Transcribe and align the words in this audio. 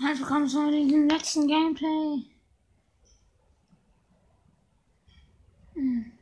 Also 0.00 0.24
komm 0.24 0.46
zu 0.46 0.70
dem 0.70 1.08
letzten 1.08 1.48
Gameplay. 1.48 2.22
Hm. 5.74 6.12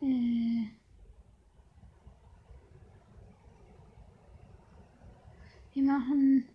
Äh. 0.00 0.70
Wir 5.74 5.82
machen 5.82 6.48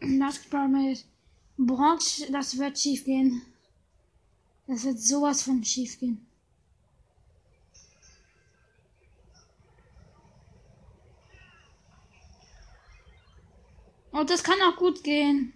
Basketball 0.00 0.68
mit 0.68 1.06
Bronze. 1.56 2.30
Das 2.32 2.58
wird 2.58 2.78
schief 2.78 3.04
gehen. 3.04 3.42
Das 4.66 4.84
wird 4.84 4.98
sowas 4.98 5.42
von 5.42 5.62
schief 5.62 5.98
gehen. 6.00 6.26
Und 14.14 14.30
das 14.30 14.44
kann 14.44 14.62
auch 14.62 14.76
gut 14.76 15.02
gehen. 15.02 15.52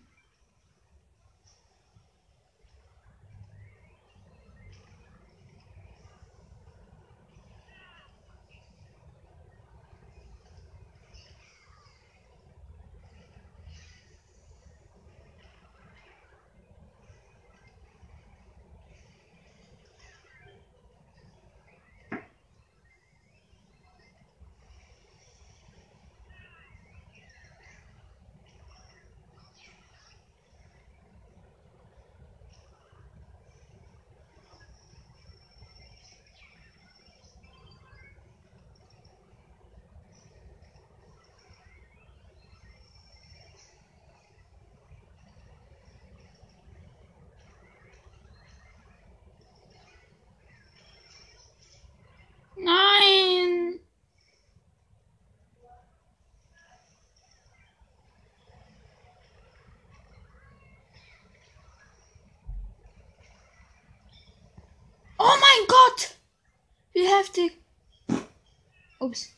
have 67.08 67.32
to... 67.32 67.50
Oops. 69.02 69.37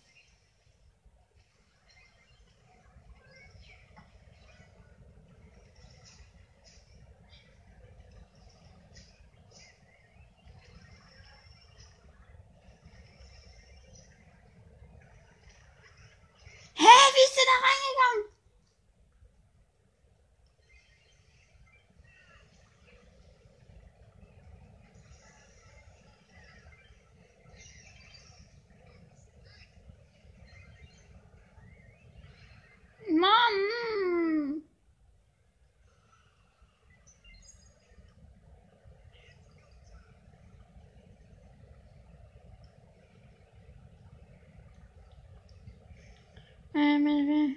Äh, 47.07 47.57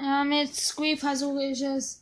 Ja, 0.00 0.22
mit 0.22 0.54
Squeak 0.54 1.00
versuche 1.00 1.44
ich 1.44 1.60
es. 1.60 2.00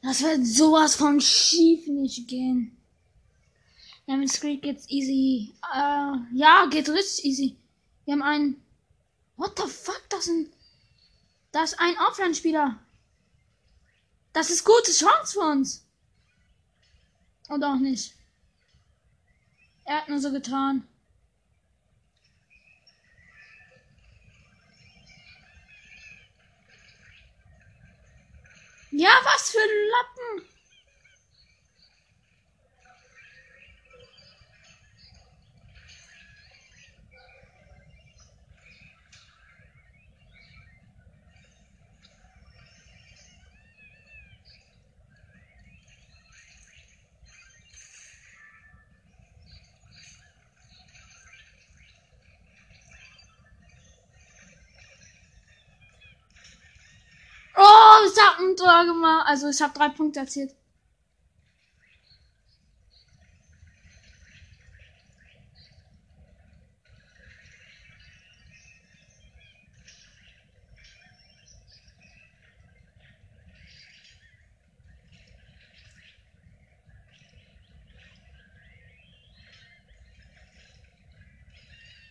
Das 0.00 0.22
wird 0.22 0.46
sowas 0.46 0.96
von 0.96 1.20
schief 1.20 1.86
nicht 1.86 2.26
gehen. 2.28 2.76
Ja, 4.06 4.16
mit 4.16 4.30
Squeak 4.30 4.62
geht's 4.62 4.88
easy. 4.88 5.54
Äh, 5.72 6.16
ja, 6.32 6.66
geht 6.70 6.88
richtig 6.88 7.24
easy. 7.24 7.56
Wir 8.04 8.14
haben 8.14 8.22
einen. 8.22 8.62
What 9.36 9.58
the 9.58 9.68
fuck? 9.68 10.02
Das 10.08 10.26
ist 10.26 10.30
ein. 10.30 10.52
Das 11.52 11.72
ist 11.72 11.78
ein 11.78 11.96
Offline-Spieler. 12.08 12.78
Das 14.32 14.48
ist 14.48 14.64
gute 14.64 14.92
Chance 14.92 15.34
für 15.34 15.40
uns. 15.40 15.86
Oder 17.50 17.74
auch 17.74 17.78
nicht. 17.78 18.14
Er 19.84 19.98
hat 19.98 20.08
nur 20.08 20.20
so 20.20 20.32
getan. 20.32 20.88
Ja, 28.94 29.08
was 29.24 29.50
für 29.50 29.58
Lappen. 29.58 30.51
Oh, 57.64 57.98
ich 58.10 58.18
hab 58.20 58.40
ein 58.40 58.56
Tor 58.56 58.84
gemacht. 58.86 59.24
Also 59.28 59.48
ich 59.48 59.62
habe 59.62 59.72
drei 59.72 59.88
Punkte 59.90 60.20
erzielt. 60.20 60.52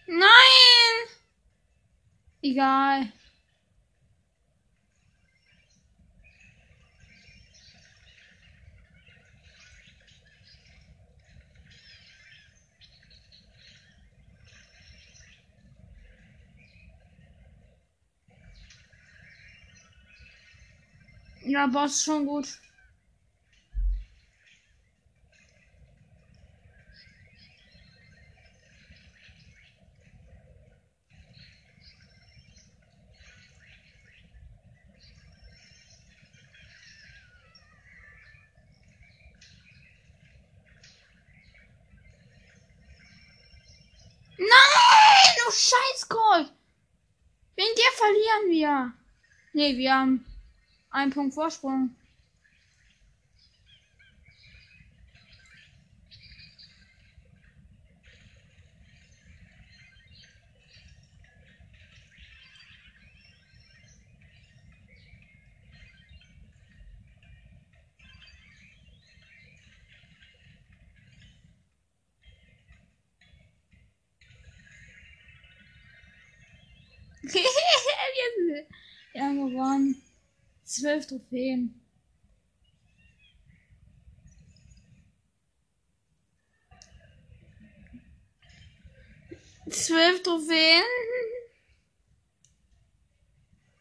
Nein! 0.07 0.27
Egal. 2.41 3.11
Ja, 21.51 21.67
Boss 21.67 22.01
schon 22.01 22.25
gut. 22.25 22.47
Nein, 44.37 44.47
du 45.35 45.51
Scheißkreuz. 45.51 46.53
Wegen 47.57 47.75
dir 47.75 47.91
verlieren 47.97 48.49
wir. 48.51 48.93
Nee, 49.51 49.75
wir 49.75 49.93
haben 49.93 50.30
ein 50.91 51.09
Punkt 51.09 51.33
Vorsprung. 51.33 51.95
Wir 79.13 79.23
haben 79.23 79.49
gewonnen. 79.49 80.10
Zwölf 80.71 81.05
Trophäen. 81.05 81.81
Zwölf 89.69 90.23
Trophäen. 90.23 90.81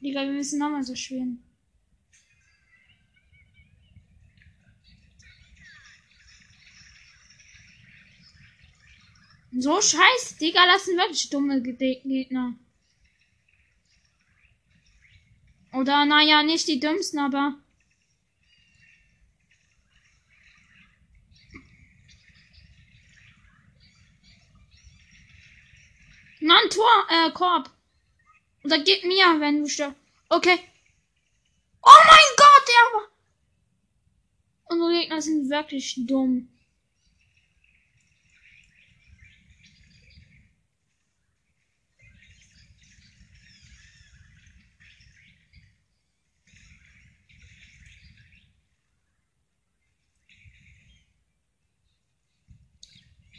Digga, 0.01 0.23
wir 0.23 0.33
müssen 0.33 0.59
nochmal 0.59 0.83
so 0.83 0.97
spielen. 0.97 1.45
So 9.53 9.81
scheiße, 9.81 10.39
Digga, 10.41 10.67
das 10.67 10.87
sind 10.87 10.97
wirklich 10.97 11.31
dumme 11.31 11.63
Gegner. 11.63 12.57
Oder 15.81 16.05
naja, 16.05 16.43
nicht 16.43 16.69
die 16.69 16.79
dümmsten, 16.79 17.19
aber. 17.19 17.55
Mann, 26.41 26.69
Tor, 26.69 27.07
äh, 27.09 27.31
Korb. 27.31 27.71
Oder 28.63 28.79
gib 28.81 29.05
mir, 29.05 29.41
wenn 29.41 29.63
du 29.63 29.69
stirbst. 29.69 29.97
Okay. 30.29 30.59
Oh 31.83 32.03
mein 32.07 32.31
Gott, 32.37 32.65
der 32.69 33.01
war. 33.01 33.09
Unsere 34.65 35.01
Gegner 35.01 35.23
sind 35.23 35.49
wirklich 35.49 35.95
dumm. 36.07 36.51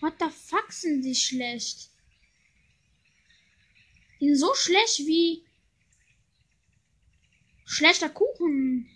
What 0.02 0.16
the 0.20 0.32
fuck 0.32 0.72
sind 0.72 1.04
die 1.04 1.14
schlecht? 1.14 1.92
Die 4.20 4.30
sind 4.30 4.38
so 4.38 4.56
schlecht 4.56 5.06
wie 5.06 5.46
schlechter 7.66 8.10
Kuchen. 8.10 8.90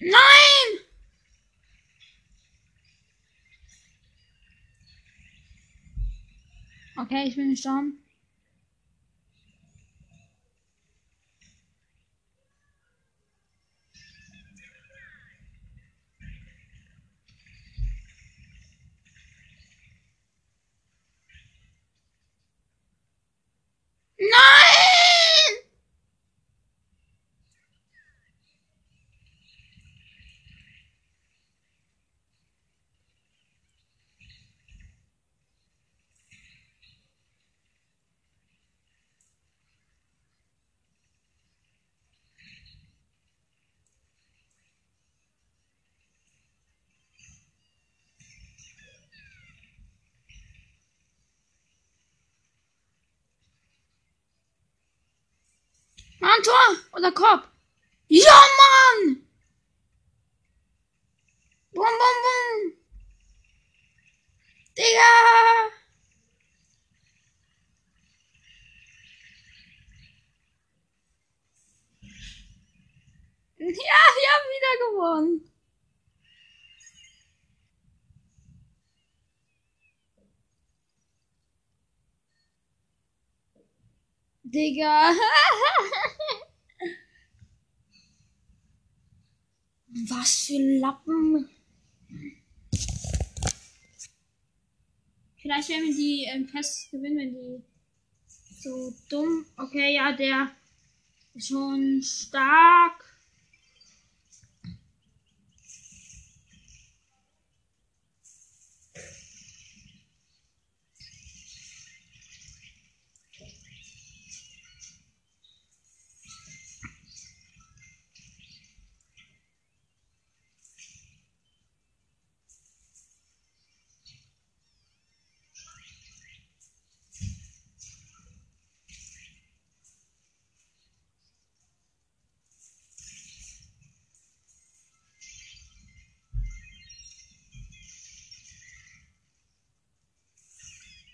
Nein! 0.00 0.82
Okay, 7.12 7.28
ich 7.28 7.36
bin. 7.36 7.54
Nein! 24.18 24.72
Mann, 56.22 56.40
Tor! 56.44 56.91
Oder 57.02 57.10
Korb! 57.10 57.48
Ja, 58.06 58.30
Mann! 58.30 59.26
Bum, 61.72 61.84
bum, 61.84 62.16
bum! 62.22 62.76
Digga! 64.78 65.12
Ja, 73.58 74.02
wir 74.14 74.28
haben 74.30 74.48
wieder 74.54 74.74
gewonnen. 74.86 75.52
Digga. 84.44 85.12
Was 89.94 90.46
für 90.46 90.58
Lappen. 90.78 91.50
Vielleicht 95.36 95.68
werden 95.68 95.88
wir 95.88 95.94
die 95.94 96.24
ähm, 96.32 96.48
fest 96.48 96.90
gewinnen, 96.90 97.18
wenn 97.18 97.34
die 97.34 97.62
so 98.62 98.94
dumm. 99.10 99.44
Okay, 99.58 99.94
ja, 99.94 100.12
der 100.12 100.50
ist 101.34 101.48
schon 101.48 102.00
stark. 102.02 103.12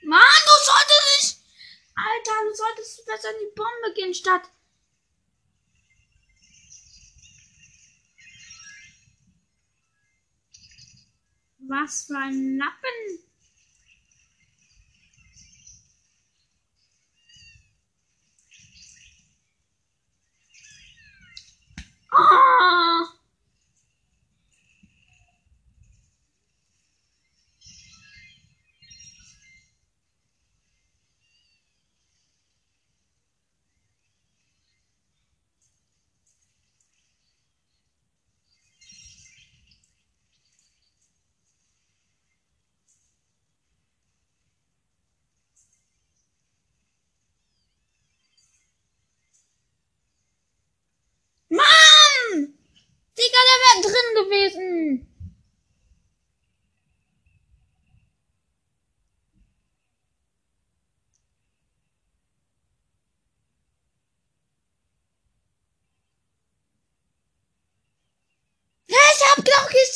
Mann, 0.09 0.21
du 0.21 0.53
solltest 0.65 1.05
nicht. 1.21 1.37
Alter, 1.95 2.49
du 2.49 2.55
solltest 2.55 2.98
besser 3.09 3.31
in 3.31 3.41
die 3.41 3.55
Bombe 3.55 3.95
gehen 3.95 4.15
statt. 4.15 4.51
Was 11.67 12.05
für 12.07 12.17
ein 12.17 12.57
Lappen. 12.57 13.28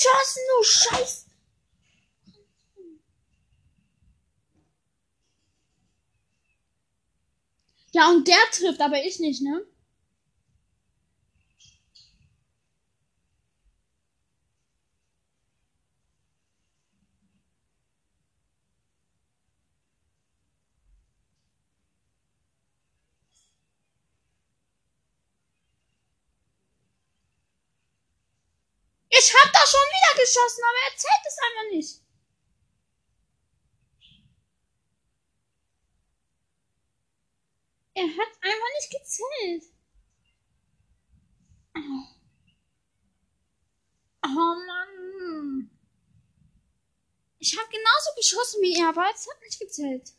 Geschossen, 0.03 0.43
du 0.49 0.65
Scheiß. 0.65 1.27
Ja, 7.93 8.09
und 8.09 8.27
der 8.27 8.39
trifft, 8.53 8.81
aber 8.81 9.05
ich 9.05 9.19
nicht, 9.19 9.43
ne? 9.43 9.67
Ich 29.15 29.35
hab 29.35 29.53
da 29.53 29.61
schon 29.67 29.81
wieder 29.81 30.12
geschossen, 30.23 30.63
aber 30.65 30.81
er 30.89 30.97
zählt 30.97 31.25
es 31.27 31.39
einfach 31.47 31.71
nicht. 31.71 32.03
Er 37.95 38.09
hat 38.09 38.33
einfach 38.41 38.71
nicht 38.79 38.91
gezählt. 38.91 39.65
Oh 44.25 44.55
Mann. 44.67 45.71
Ich 47.39 47.59
habe 47.59 47.69
genauso 47.71 48.15
geschossen 48.17 48.63
wie 48.63 48.81
er, 48.81 48.89
aber 48.89 49.11
es 49.13 49.29
hat 49.29 49.41
nicht 49.43 49.59
gezählt. 49.59 50.13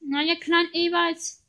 Naja, 0.00 0.34
Klein 0.40 0.70
Ewald. 0.72 1.45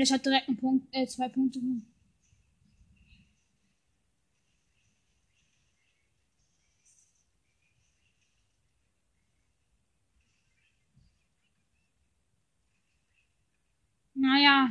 Jetzt 0.00 0.12
hat 0.12 0.24
direkt 0.24 0.48
einen 0.48 0.56
Punkt, 0.56 0.86
äh, 0.92 1.06
zwei 1.06 1.28
Punkte. 1.28 1.60
Naja. 14.14 14.70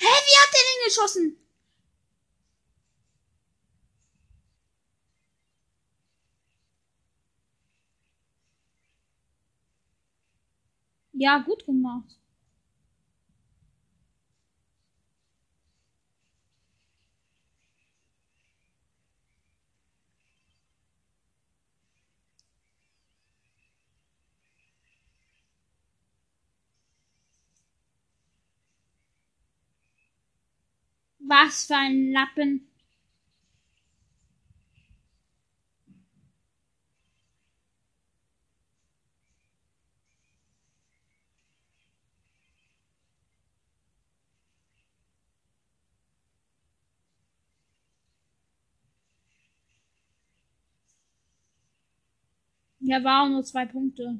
Hä, 0.00 0.06
wie 0.06 0.36
hat 0.42 0.52
der 0.54 0.62
denn 0.68 0.84
geschossen? 0.86 1.36
Ja, 11.12 11.38
gut 11.38 11.64
gemacht. 11.66 12.17
Was 31.28 31.66
für 31.66 31.76
ein 31.76 32.10
Lappen. 32.10 32.68
Ja, 52.80 53.04
war 53.04 53.28
nur 53.28 53.44
zwei 53.44 53.66
Punkte. 53.66 54.18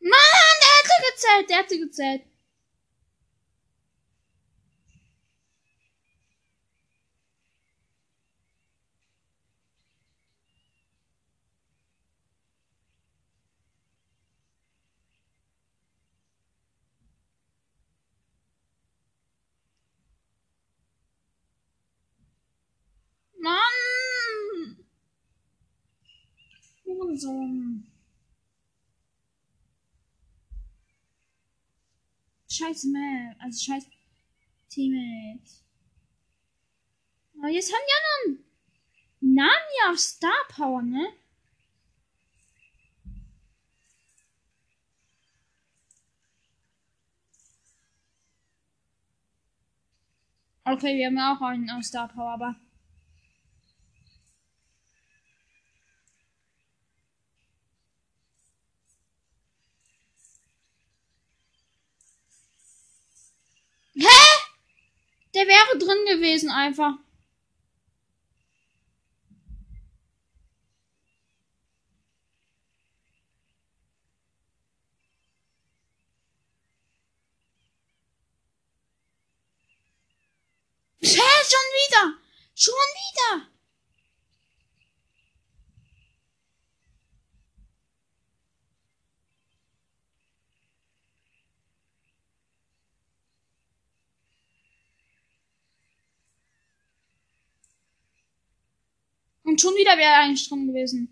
Mann, 0.00 0.56
der 0.60 0.68
hätte 0.78 0.94
gezählt, 1.46 1.50
der 1.50 1.58
hätte 1.58 1.78
gezählt. 1.78 2.22
Mann! 23.38 24.76
Hurensohn. 26.84 27.95
Scheiß 32.56 32.84
Map, 32.84 33.36
also 33.38 33.64
scheiß 33.64 33.86
Teammate. 34.70 35.42
Aber 37.38 37.48
jetzt 37.48 37.70
haben 37.70 37.82
die 37.86 38.30
anderen 38.30 38.44
Nani 39.20 39.90
auf 39.90 39.98
Star 39.98 40.30
Power, 40.48 40.80
ne? 40.80 41.12
Okay, 50.64 50.96
wir 50.96 51.06
haben 51.06 51.18
auch 51.18 51.40
einen 51.42 51.70
auf 51.70 51.84
Star 51.84 52.08
Power, 52.08 52.32
aber. 52.32 52.56
Hä? 63.98 64.06
Der 65.36 65.46
wäre 65.46 65.78
drin 65.78 66.06
gewesen 66.06 66.50
einfach. 66.50 66.94
Hä, 81.02 81.08
schon 81.10 81.68
wieder. 81.74 82.18
Schon 82.54 82.74
wieder. 82.74 83.56
Und 99.56 99.60
schon 99.62 99.74
wieder 99.74 99.96
wäre 99.96 100.12
eigentlich 100.12 100.46
drin 100.50 100.66
gewesen. 100.66 101.08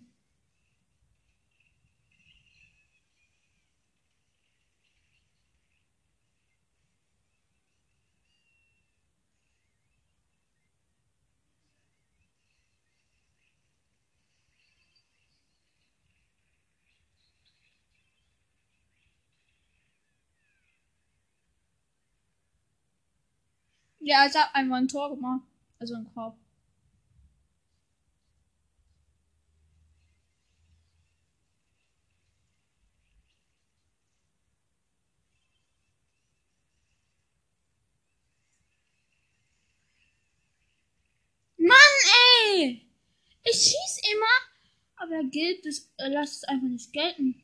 Ja, 24.00 24.20
also 24.20 24.38
hat 24.38 24.54
einfach 24.54 24.76
ein 24.76 24.88
Tor 24.88 25.08
gemacht. 25.16 25.40
Also 25.78 25.94
ein 25.94 26.06
Korb. 26.12 26.43
Ich 43.44 43.56
schieß 43.56 44.00
immer, 44.12 44.34
aber 44.96 45.16
er 45.16 45.24
gilt 45.24 45.66
es, 45.66 45.90
äh, 45.98 46.04
er 46.04 46.08
lässt 46.08 46.36
es 46.36 46.44
einfach 46.44 46.68
nicht 46.68 46.92
gelten. 46.92 47.42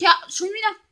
Ja, 0.00 0.14
schon 0.28 0.48
wieder 0.48 0.85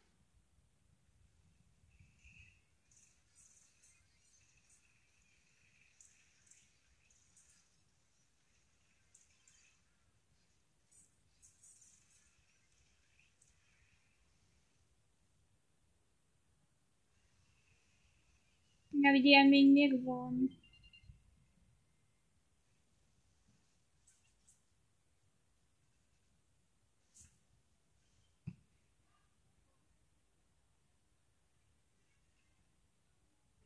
Ja, 19.05 19.13
wie 19.13 19.21
die 19.21 19.37
haben 19.37 19.51
wegen 19.51 19.75
mir 19.75 19.91
gewonnen. 19.91 20.49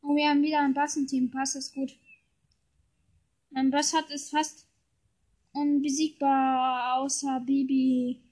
Oh, 0.03 0.17
wir 0.17 0.29
haben 0.29 0.43
wieder 0.43 0.59
ein 0.59 0.75
Bass-Team. 0.75 1.31
Pass 1.31 1.55
ist 1.55 1.73
gut. 1.73 1.97
Mein 3.51 3.71
Bass 3.71 3.95
hat 3.95 4.11
es 4.11 4.31
fast 4.31 4.67
unbesiegbar 5.53 6.99
außer 6.99 7.39
Bibi. 7.47 8.28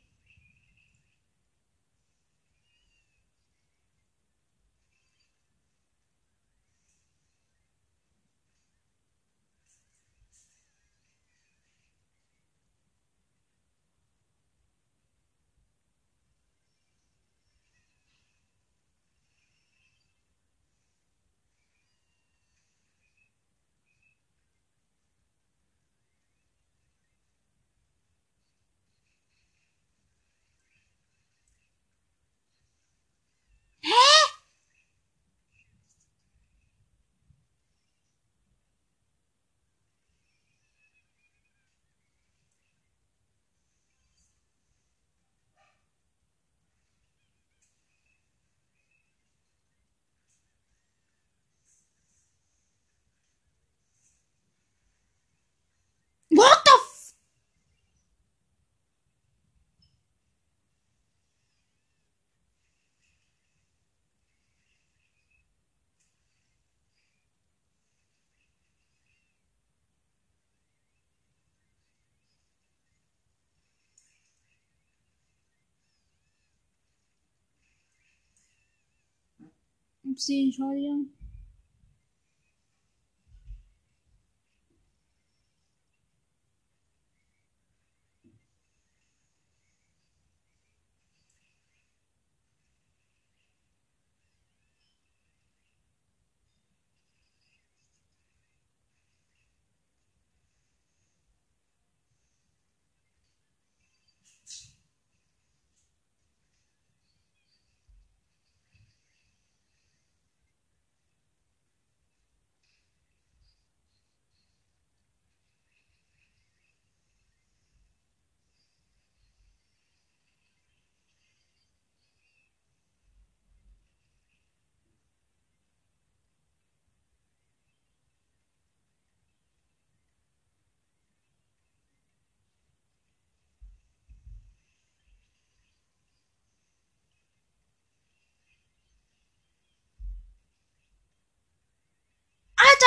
Xe 80.16 80.50
cho. 80.56 81.15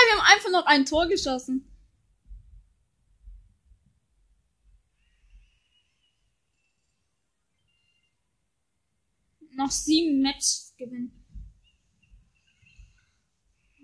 Wir 0.10 0.18
haben 0.18 0.36
einfach 0.36 0.50
noch 0.50 0.66
ein 0.66 0.86
Tor 0.86 1.08
geschossen. 1.08 1.66
Noch 9.52 9.70
sieben 9.70 10.22
Matches 10.22 10.74
gewinnen. 10.78 11.14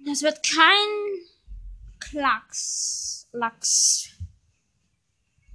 Das 0.05 0.21
wird 0.21 0.41
kein 0.43 1.29
Klacks. 1.99 3.27
Lachs. 3.31 4.09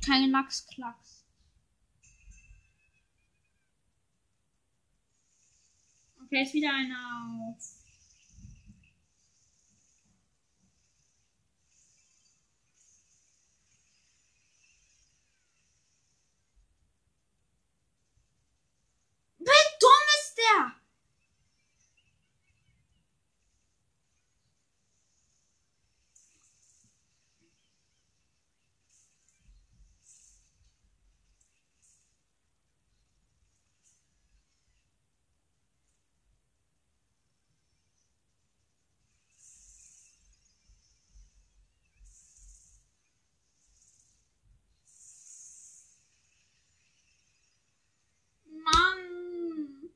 Kein 0.04 0.30
Lachs-Klacks. 0.30 1.24
Okay, 6.24 6.42
ist 6.42 6.54
wieder 6.54 6.72
einer 6.72 7.54
auf. 7.56 7.80
Wie 19.40 19.80
dumm 20.40 20.46
ist 20.46 20.50
der? 20.53 20.72
Mann. 48.64 49.90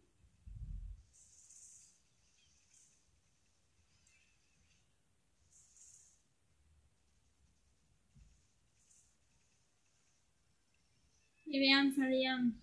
Wir 11.55 11.61
werden 11.61 11.93
verlieren. 11.93 12.61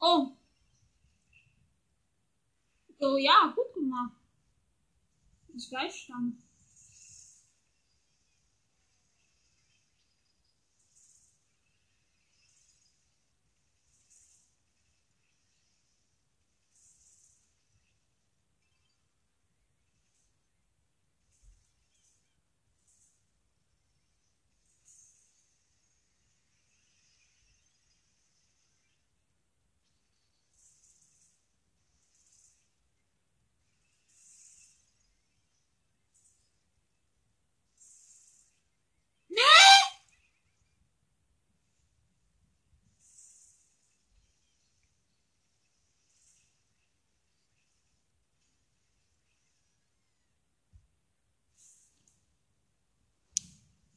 Oh. 0.00 0.32
So, 2.98 3.16
ja, 3.16 3.52
gut 3.54 3.72
gemacht. 3.72 4.10
Das 5.52 5.68
Gleichstand. 5.68 6.42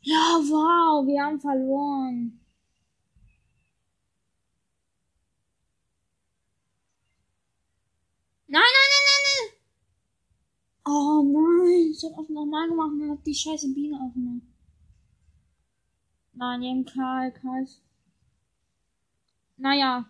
Ja, 0.10 0.39
wow, 0.39 1.06
wir 1.06 1.22
haben 1.22 1.38
verloren. 1.41 2.39
Nein, 8.48 8.62
nein, 8.76 8.89
nein, 8.93 9.04
nein, 9.10 9.24
nein. 9.28 9.48
Oh 10.86 11.22
nein, 11.24 11.91
ich 11.91 12.02
hab 12.06 12.17
auf 12.17 12.30
normal 12.30 12.70
gemacht 12.70 12.91
und 12.93 13.12
hab 13.12 13.24
die 13.26 13.36
scheiße 13.36 13.74
Biene 13.74 14.00
aufgemacht. 14.00 14.48
Nein, 16.36 16.62
den 16.62 16.86
Karl, 16.86 17.34
Karl. 17.34 17.67
Naja, 19.58 20.10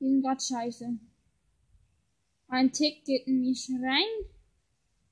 die 0.00 0.08
sind 0.08 0.22
grad 0.22 0.42
scheiße. 0.42 0.98
Ein 2.48 2.72
Tick 2.72 3.04
geht 3.04 3.28
in 3.28 3.42
mich 3.42 3.70
rein 3.70 4.14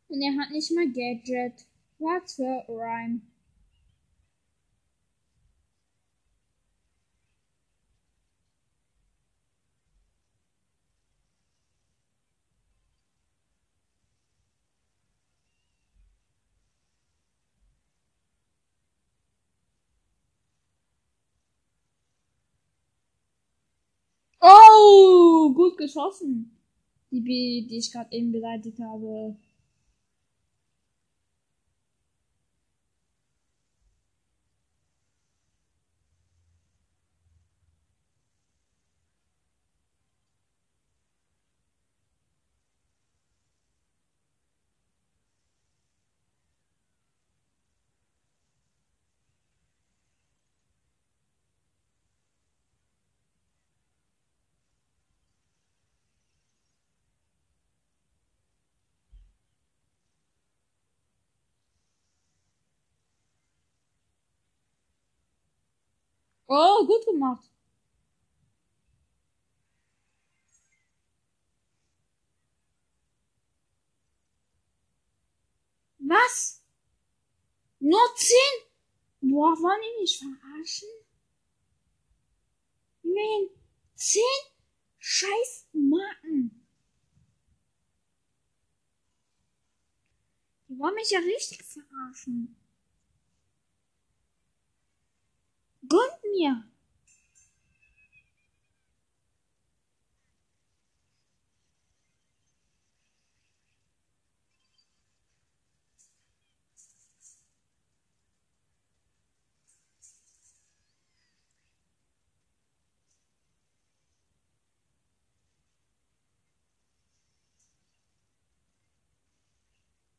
und 0.09 0.21
er 0.21 0.37
hat 0.37 0.51
nicht 0.51 0.73
mal 0.75 0.91
Gadget. 0.91 1.65
Was 2.01 2.35
für 2.35 2.65
Rhyme. 2.69 3.21
Oh, 24.49 25.46
gut 25.57 25.77
geschossen. 25.77 26.53
Die 27.11 27.21
B, 27.21 27.66
die 27.66 27.79
ich 27.79 27.90
gerade 27.90 28.14
eben 28.14 28.31
beleidigt 28.31 28.79
habe. 28.79 29.37
Oh, 66.49 66.87
gut 66.87 67.05
gemacht. 67.07 67.51
Was? 75.99 76.63
Nur 77.81 78.15
zehn? 78.15 78.63
Boah, 79.21 79.57
wollen 79.59 79.81
die 79.83 80.01
mich 80.01 80.19
verarschen? 80.19 80.89
Wen? 83.03 83.51
Zehn 83.97 84.23
scheiß 84.99 85.69
Marken. 85.73 86.67
Die 90.69 90.79
wollen 90.79 90.95
mich 90.95 91.11
ja 91.11 91.19
richtig 91.21 91.63
verarschen. 91.65 92.57
Gönnt 95.89 96.16
mir! 96.35 96.65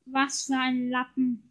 Was 0.10 0.44
für 0.46 0.58
ein 0.58 0.90
Lappen. 0.90 1.44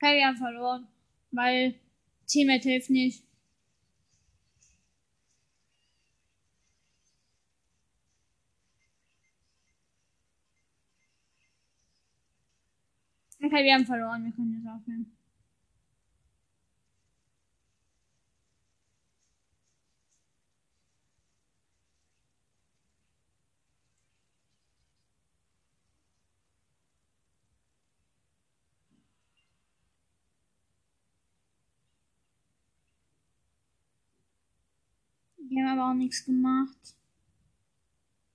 Okay, 0.00 0.14
wir 0.16 0.26
haben 0.26 0.36
verloren, 0.36 0.86
weil 1.32 1.74
Teammate 2.28 2.68
hilft 2.68 2.90
nicht. 2.90 3.24
Okay, 13.42 13.64
wir 13.64 13.74
haben 13.74 13.86
verloren, 13.86 14.24
wir 14.24 14.32
können 14.32 14.54
jetzt 14.54 14.68
aufnehmen. 14.72 15.17
Die 35.50 35.62
haben 35.62 35.78
aber 35.78 35.90
auch 35.90 35.94
nichts 35.94 36.24
gemacht. 36.24 36.96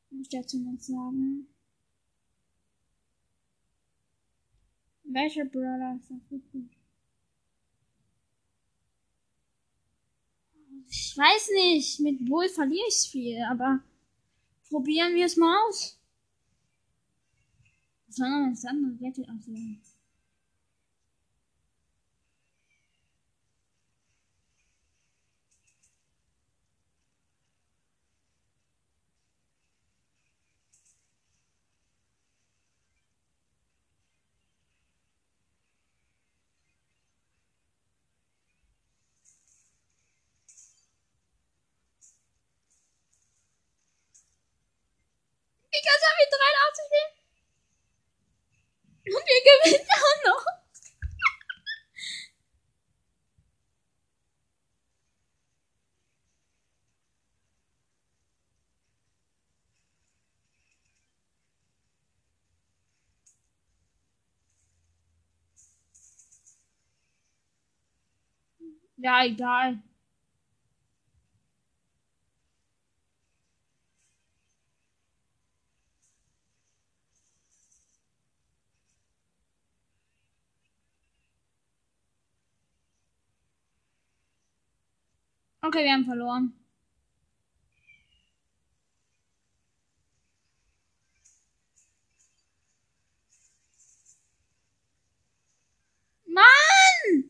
Muss 0.09 0.21
ich 0.21 0.29
dazu 0.29 0.57
noch 0.59 0.79
sagen. 0.79 1.47
Welcher 5.03 5.45
Brawler 5.45 5.95
ist 5.95 6.09
das 6.09 6.31
wirklich? 6.31 6.71
Ich 10.89 11.15
weiß 11.15 11.49
nicht, 11.55 11.99
mit 11.99 12.25
Bull 12.25 12.49
verliere 12.49 12.87
ich 12.87 13.09
viel, 13.11 13.43
aber 13.43 13.83
probieren 14.69 15.13
wir 15.13 15.25
es 15.25 15.37
mal 15.37 15.55
aus. 15.67 15.99
Was 18.07 18.15
soll 18.15 18.29
noch 18.29 18.49
das 18.49 18.65
andere 18.65 18.95
Gadget 18.95 19.29
aussehen? 19.29 19.81
Ich 45.75 45.81
kann 45.81 45.95
es 45.97 46.03
mit 46.19 46.29
83 46.31 46.85
nehmen. 46.91 47.23
Und 49.05 49.25
wir 49.25 49.41
gewinnen 49.43 49.89
auch 49.89 50.19
noch. 50.23 50.45
Ja, 69.03 69.23
egal. 69.25 69.77
Okay, 85.63 85.83
wir 85.83 85.93
haben 85.93 86.05
verloren. 86.05 86.53
Mann! 96.27 97.29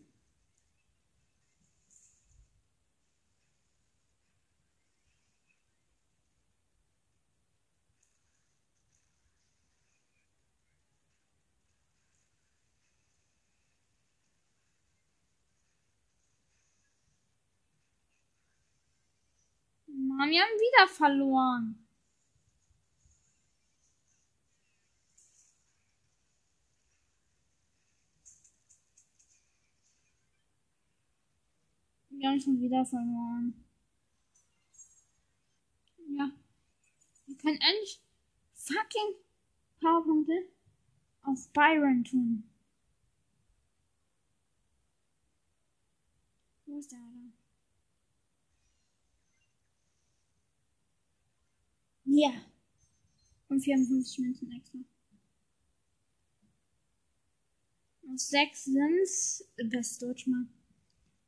Mann, 20.17 20.29
wir 20.29 20.41
haben 20.41 20.59
wieder 20.59 20.87
verloren. 20.87 21.79
Wir 32.11 32.29
haben 32.29 32.39
schon 32.39 32.61
wieder 32.61 32.85
verloren. 32.85 33.65
Ja. 36.09 36.31
Wir 37.25 37.37
können 37.37 37.59
endlich 37.59 37.99
fucking 38.53 39.15
Powerpunkte 39.81 40.47
auf 41.23 41.49
Byron 41.49 42.03
tun. 42.03 42.43
Wo 46.65 46.77
ist 46.77 46.91
der 46.91 46.99
da? 46.99 47.42
Ja. 52.15 52.31
Und 53.49 53.61
54 53.61 54.19
Münzen 54.19 54.51
extra. 54.51 54.77
Aus 58.07 58.29
sechs 58.29 58.65
sind's. 58.65 59.51
Best 59.57 59.99
Deutsch 59.99 60.27
mal. 60.27 60.45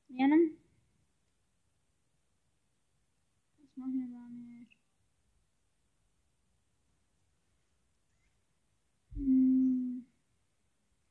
Lernen. 0.10 0.58
Das 3.58 3.76
machen 3.76 3.98
wir 3.98 4.08
gar 4.14 4.30
nicht. 4.30 4.78
Hm. 9.16 10.06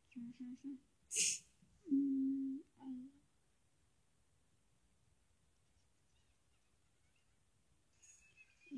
Scheiße. 0.09 0.45
Hm. 0.63 0.79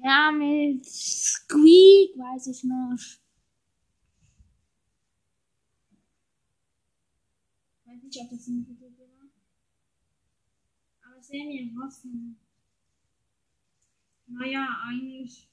Ja, 0.06 0.30
mit 0.30 0.86
Squeak 0.86 2.16
weiß 2.16 2.46
ich 2.46 2.62
noch. 2.62 2.96
Weiß 7.84 8.02
nicht, 8.04 8.20
ob 8.20 8.30
das 8.30 8.46
eine 8.46 8.62
gute 8.62 8.84
Idee 8.84 9.10
war. 9.18 9.28
Aber 11.02 11.20
mir 11.32 11.82
hoffen. 11.82 12.38
Naja, 14.28 14.80
eigentlich. 14.86 15.50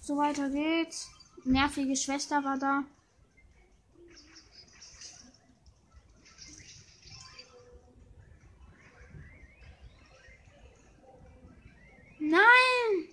So 0.00 0.16
weiter 0.16 0.50
geht's. 0.50 1.08
Nervige 1.44 1.94
Schwester 1.94 2.42
war 2.42 2.58
da. 2.58 2.84
Nein! 12.30 13.08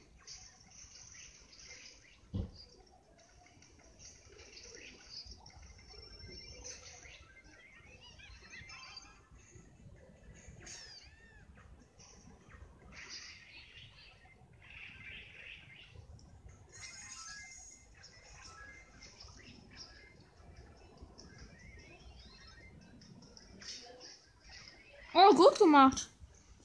Oh, 25.13 25.34
gut 25.34 25.58
gemacht. 25.58 26.10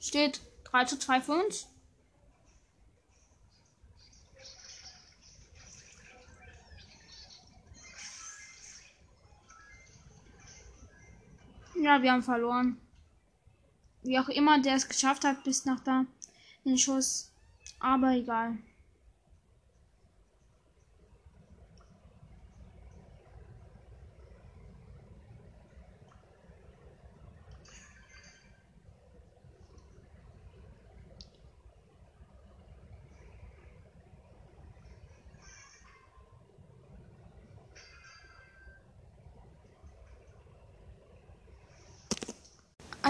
Steht 0.01 0.41
3 0.65 0.83
zu 0.83 0.99
2 0.99 1.21
für 1.21 1.31
uns. 1.31 1.67
Ja, 11.91 12.01
wir 12.01 12.13
haben 12.13 12.23
verloren. 12.23 12.77
Wie 14.01 14.17
auch 14.17 14.29
immer 14.29 14.61
der 14.61 14.75
es 14.75 14.87
geschafft 14.87 15.25
hat, 15.25 15.43
bis 15.43 15.65
nach 15.65 15.81
da 15.81 16.05
den 16.63 16.77
Schuss. 16.77 17.33
Aber 17.81 18.11
egal. 18.11 18.57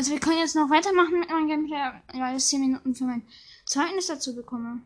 Also 0.01 0.13
wir 0.13 0.19
können 0.19 0.39
jetzt 0.39 0.55
noch 0.55 0.71
weitermachen 0.71 1.19
mit 1.19 1.29
meinem 1.29 1.47
Gameplay, 1.47 2.19
weil 2.19 2.35
ich 2.35 2.43
10 2.43 2.59
Minuten 2.59 2.95
für 2.95 3.03
mein 3.03 3.21
Zeugnis 3.67 4.07
dazu 4.07 4.33
bekomme. 4.33 4.81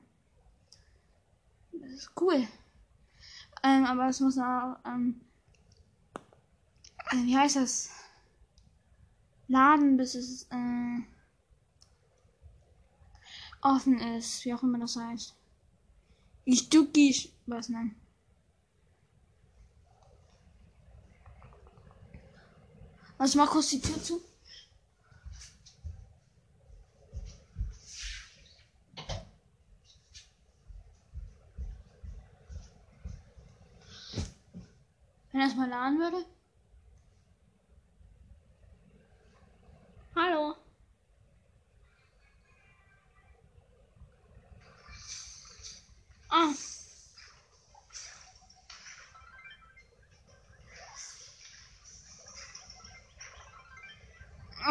Das 1.71 1.89
ist 1.89 2.11
cool. 2.19 2.45
Ähm, 3.63 3.85
aber 3.85 4.09
es 4.09 4.19
muss 4.19 4.37
auch, 4.37 4.75
ähm, 4.85 5.21
äh, 7.13 7.15
wie 7.23 7.37
heißt 7.37 7.55
das? 7.55 7.91
Laden, 9.47 9.95
bis 9.95 10.15
es 10.15 10.49
äh, 10.51 10.99
offen 13.61 13.97
ist, 14.17 14.43
wie 14.43 14.53
auch 14.53 14.63
immer 14.63 14.79
das 14.79 14.97
heißt. 14.97 15.33
Ich 16.43 16.69
ducki, 16.69 17.31
was 17.45 17.69
nein. 17.69 17.95
Also 23.17 23.37
mach 23.37 23.49
kurz 23.51 23.69
die 23.69 23.79
Tür 23.79 24.03
zu. 24.03 24.21
Wenn 35.35 35.41
es 35.41 35.55
mal 35.55 35.67
laden 35.67 35.99
würde. 35.99 36.25
Hallo. 40.15 40.55
Ah. 46.29 46.53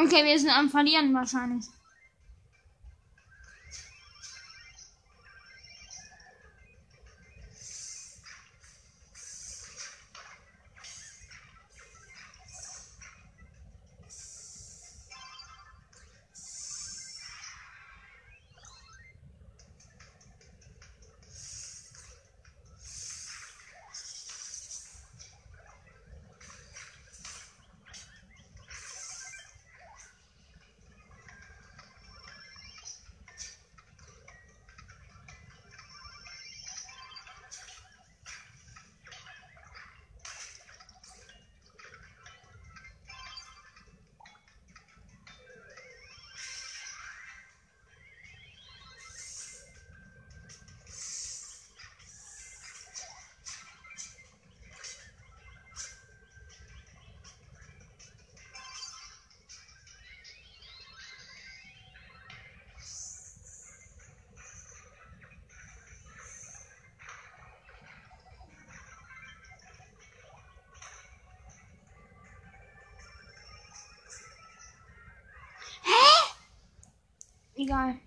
Okay, 0.03 0.25
wir 0.25 0.39
sind 0.39 0.49
am 0.49 0.71
Verlieren 0.71 1.13
wahrscheinlich. 1.13 1.67
Egal. 77.57 77.95
Wir 77.95 78.04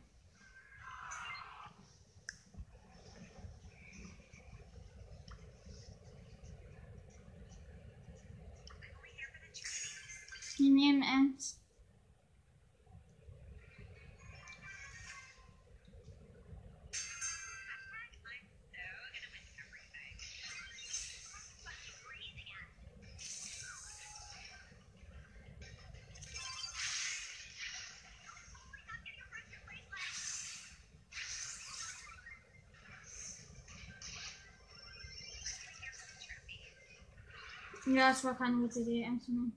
Ja, 37.87 38.11
es 38.11 38.21
war 38.25 38.35
keine 38.37 38.57
gute 38.57 38.81
Idee, 38.81 39.03
ernst 39.03 39.25
zu 39.27 39.31
nehmen. 39.31 39.53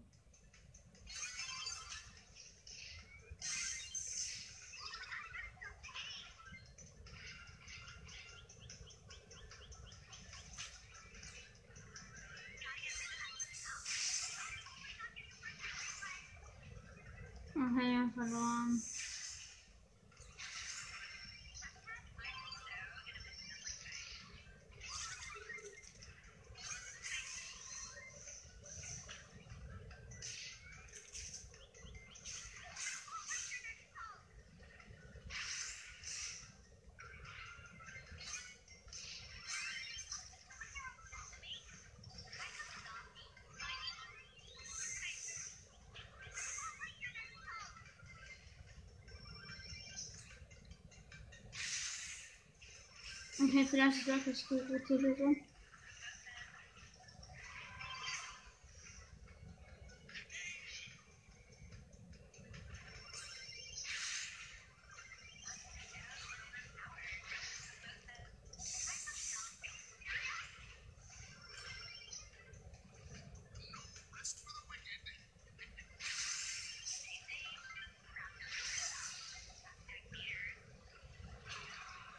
Okay, 17.57 17.93
ja, 17.93 18.09
verloren. 18.15 18.81
Okay, 53.43 53.67
vielleicht 53.71 53.97
ist 53.97 54.07
wirklich 54.07 54.47
die 54.51 54.59
gute 54.59 54.97
Lösung. 54.97 55.37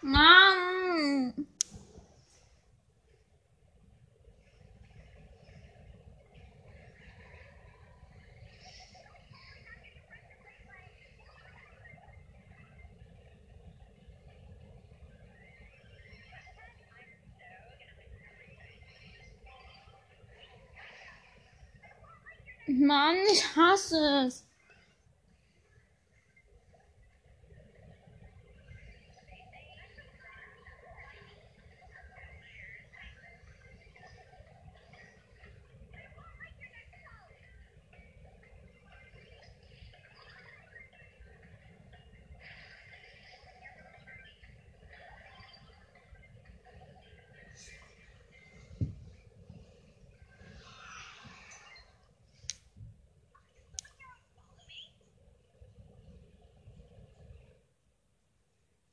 Mann! 0.04 1.48
Mann, 22.80 23.18
ich 23.32 23.56
hasse 23.56 24.26
es. 24.28 24.46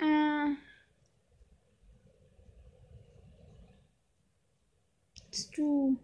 Äh. 0.00 0.54
Bist 5.48 5.56
du? 5.56 5.96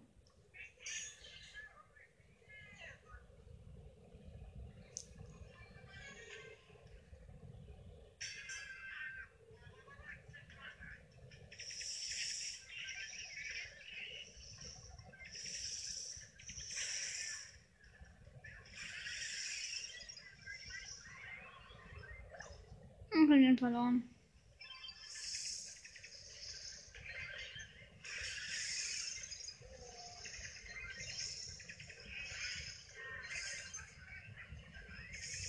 Ich 23.11 23.31
hab 23.31 23.37
den 23.37 23.57
verloren. 23.57 24.03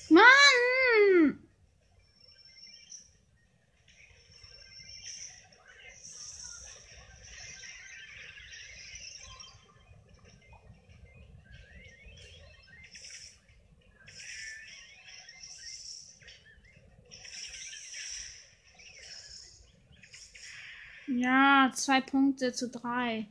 Mann! 0.08 0.26
Ja, 21.66 21.72
zwei 21.72 22.00
Punkte 22.00 22.52
zu 22.52 22.68
drei. 22.68 23.26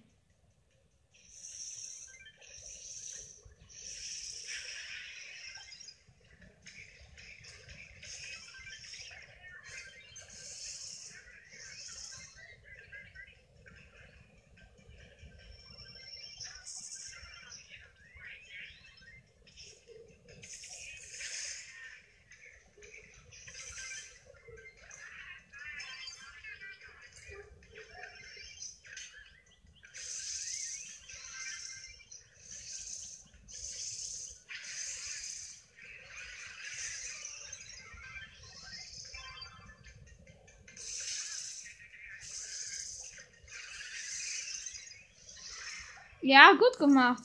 Ja, 46.28 46.54
gut 46.54 46.80
gemacht. 46.80 47.22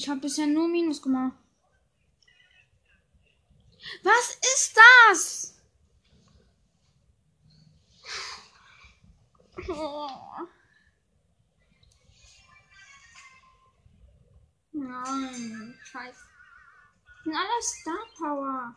Ich 0.00 0.08
habe 0.08 0.22
bisher 0.22 0.46
nur 0.46 0.66
Minus 0.66 1.02
gemacht. 1.02 1.36
Was 4.02 4.38
ist 4.54 4.74
das? 4.74 5.60
Oh. 9.68 10.08
Nein, 14.72 15.78
scheiße. 15.84 16.24
Das 17.04 17.24
sind 17.24 17.34
alle 17.34 17.62
Star 17.62 18.06
Power. 18.16 18.74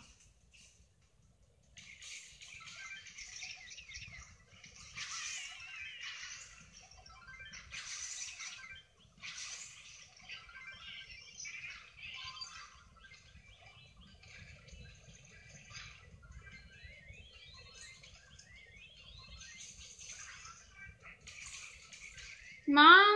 Mann! 22.74 23.13